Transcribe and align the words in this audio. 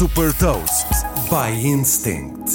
Super 0.00 0.32
Toast 0.38 0.86
by 1.28 1.52
Instinct. 1.62 2.50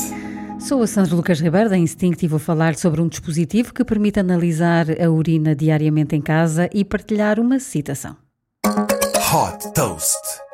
Sou 0.59 0.81
a 0.81 0.87
Sandra 0.87 1.15
Lucas 1.15 1.39
Ribeiro 1.39 1.69
da 1.69 1.77
Instinct 1.77 2.25
e 2.25 2.27
vou 2.27 2.39
falar 2.39 2.73
sobre 2.73 2.99
um 2.99 3.07
dispositivo 3.07 3.71
que 3.71 3.85
permite 3.85 4.19
analisar 4.19 4.87
a 4.99 5.11
urina 5.11 5.55
diariamente 5.55 6.15
em 6.15 6.21
casa 6.21 6.67
e 6.73 6.83
partilhar 6.83 7.39
uma 7.39 7.59
citação. 7.59 8.17
Hot 8.65 9.71
Toast. 9.75 10.44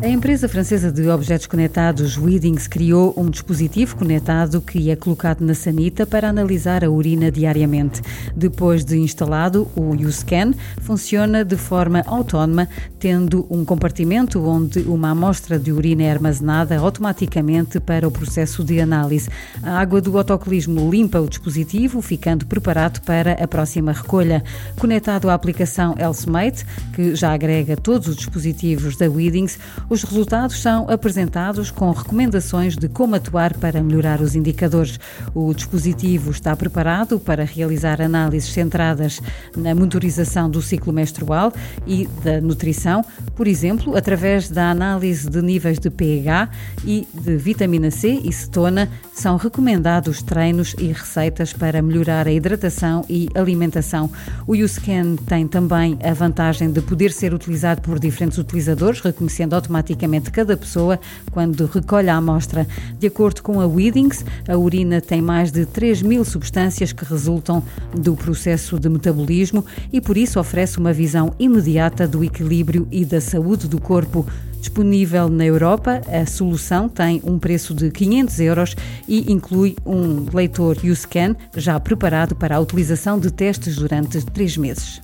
A 0.00 0.06
empresa 0.06 0.48
francesa 0.48 0.92
de 0.92 1.08
objetos 1.08 1.48
conectados 1.48 2.16
Weedings 2.16 2.68
criou 2.68 3.12
um 3.16 3.28
dispositivo 3.28 3.96
conectado 3.96 4.60
que 4.60 4.92
é 4.92 4.96
colocado 4.96 5.44
na 5.44 5.54
sanita 5.54 6.06
para 6.06 6.28
analisar 6.28 6.84
a 6.84 6.90
urina 6.90 7.32
diariamente. 7.32 8.00
Depois 8.34 8.84
de 8.84 8.96
instalado, 8.96 9.68
o 9.74 9.96
YouScan 9.96 10.54
funciona 10.82 11.44
de 11.44 11.56
forma 11.56 12.04
autónoma, 12.06 12.68
tendo 13.00 13.44
um 13.50 13.64
compartimento 13.64 14.40
onde 14.44 14.78
uma 14.82 15.10
amostra 15.10 15.58
de 15.58 15.72
urina 15.72 16.04
é 16.04 16.12
armazenada 16.12 16.78
automaticamente 16.78 17.80
para 17.80 18.06
o 18.06 18.10
processo 18.10 18.62
de 18.62 18.80
análise. 18.80 19.28
A 19.64 19.80
água 19.80 20.00
do 20.00 20.16
autocolismo 20.16 20.88
limpa 20.88 21.20
o 21.20 21.28
dispositivo, 21.28 22.00
ficando 22.00 22.46
preparado 22.46 23.00
para 23.00 23.32
a 23.32 23.48
próxima 23.48 23.90
recolha. 23.90 24.44
Conectado 24.78 25.28
à 25.28 25.34
aplicação 25.34 25.96
HealthMate, 25.98 26.64
que 26.94 27.16
já 27.16 27.34
agrega 27.34 27.76
todos 27.76 28.06
os 28.06 28.14
dispositivos 28.16 28.96
da 28.96 29.10
Weedings, 29.10 29.58
os 29.88 30.02
resultados 30.02 30.60
são 30.60 30.88
apresentados 30.90 31.70
com 31.70 31.90
recomendações 31.92 32.76
de 32.76 32.88
como 32.88 33.14
atuar 33.14 33.54
para 33.54 33.82
melhorar 33.82 34.20
os 34.20 34.34
indicadores. 34.34 35.00
O 35.34 35.54
dispositivo 35.54 36.30
está 36.30 36.54
preparado 36.54 37.18
para 37.18 37.44
realizar 37.44 38.02
análises 38.02 38.52
centradas 38.52 39.20
na 39.56 39.74
monitorização 39.74 40.50
do 40.50 40.60
ciclo 40.60 40.92
menstrual 40.92 41.52
e 41.86 42.06
da 42.22 42.38
nutrição, 42.40 43.02
por 43.34 43.46
exemplo, 43.46 43.96
através 43.96 44.50
da 44.50 44.70
análise 44.70 45.28
de 45.28 45.40
níveis 45.40 45.78
de 45.78 45.88
pH 45.88 46.50
e 46.84 47.08
de 47.14 47.36
vitamina 47.36 47.90
C 47.90 48.20
e 48.22 48.32
cetona, 48.32 48.90
são 49.14 49.36
recomendados 49.36 50.22
treinos 50.22 50.74
e 50.78 50.92
receitas 50.92 51.52
para 51.52 51.80
melhorar 51.80 52.28
a 52.28 52.32
hidratação 52.32 53.04
e 53.08 53.28
alimentação. 53.34 54.10
O 54.46 54.54
YouScan 54.54 55.16
tem 55.26 55.48
também 55.48 55.98
a 56.04 56.12
vantagem 56.12 56.70
de 56.70 56.80
poder 56.82 57.10
ser 57.10 57.32
utilizado 57.32 57.80
por 57.80 57.98
diferentes 57.98 58.38
utilizadores, 58.38 59.00
reconhecendo 59.00 59.54
automaticamente 59.54 59.77
automaticamente 59.78 60.30
cada 60.30 60.56
pessoa 60.56 60.98
quando 61.30 61.66
recolhe 61.66 62.08
a 62.08 62.16
amostra. 62.16 62.66
De 62.98 63.06
acordo 63.06 63.42
com 63.42 63.60
a 63.60 63.66
Weedings, 63.66 64.24
a 64.46 64.56
urina 64.56 65.00
tem 65.00 65.22
mais 65.22 65.50
de 65.50 65.64
3 65.64 66.02
mil 66.02 66.24
substâncias 66.24 66.92
que 66.92 67.04
resultam 67.04 67.62
do 67.96 68.14
processo 68.14 68.78
de 68.78 68.88
metabolismo 68.88 69.64
e 69.92 70.00
por 70.00 70.16
isso 70.16 70.40
oferece 70.40 70.78
uma 70.78 70.92
visão 70.92 71.32
imediata 71.38 72.06
do 72.06 72.22
equilíbrio 72.24 72.86
e 72.90 73.04
da 73.04 73.20
saúde 73.20 73.68
do 73.68 73.80
corpo. 73.80 74.26
Disponível 74.58 75.28
na 75.28 75.46
Europa, 75.46 76.02
a 76.08 76.26
solução 76.26 76.88
tem 76.88 77.22
um 77.24 77.38
preço 77.38 77.72
de 77.72 77.90
500 77.90 78.40
euros 78.40 78.76
e 79.06 79.32
inclui 79.32 79.76
um 79.86 80.26
leitor 80.34 80.76
YouScan 80.84 81.36
já 81.56 81.78
preparado 81.78 82.34
para 82.34 82.56
a 82.56 82.60
utilização 82.60 83.20
de 83.20 83.30
testes 83.30 83.76
durante 83.76 84.20
três 84.26 84.56
meses. 84.56 85.00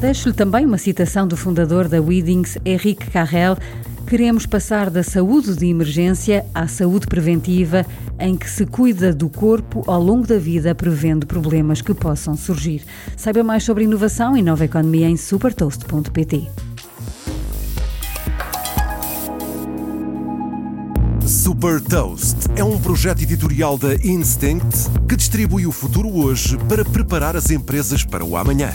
Deixo-lhe 0.00 0.34
também 0.34 0.66
uma 0.66 0.76
citação 0.76 1.26
do 1.26 1.36
fundador 1.36 1.88
da 1.88 2.00
Weedings, 2.00 2.58
Henrique 2.64 3.10
Carrel. 3.10 3.56
Queremos 4.06 4.44
passar 4.44 4.90
da 4.90 5.02
saúde 5.02 5.56
de 5.56 5.66
emergência 5.66 6.44
à 6.54 6.68
saúde 6.68 7.06
preventiva, 7.06 7.84
em 8.20 8.36
que 8.36 8.48
se 8.48 8.66
cuida 8.66 9.12
do 9.12 9.28
corpo 9.28 9.82
ao 9.86 10.00
longo 10.00 10.26
da 10.26 10.38
vida, 10.38 10.74
prevendo 10.74 11.26
problemas 11.26 11.80
que 11.80 11.94
possam 11.94 12.36
surgir. 12.36 12.82
Saiba 13.16 13.42
mais 13.42 13.64
sobre 13.64 13.84
inovação 13.84 14.36
e 14.36 14.42
nova 14.42 14.66
economia 14.66 15.08
em 15.08 15.16
supertoast.pt. 15.16 16.46
Super 21.26 21.80
Toast 21.80 22.36
é 22.54 22.62
um 22.62 22.78
projeto 22.78 23.22
editorial 23.22 23.76
da 23.78 23.94
Instinct 23.94 24.90
que 25.08 25.16
distribui 25.16 25.66
o 25.66 25.72
futuro 25.72 26.14
hoje 26.14 26.56
para 26.68 26.84
preparar 26.84 27.34
as 27.34 27.50
empresas 27.50 28.04
para 28.04 28.24
o 28.24 28.36
amanhã. 28.36 28.70